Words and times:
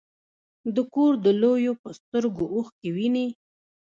د 0.75 0.77
کور 0.93 1.13
د 1.25 1.27
لویو 1.41 1.73
په 1.81 1.89
سترګو 1.99 2.45
اوښکې 2.55 2.89
وینې. 2.95 3.27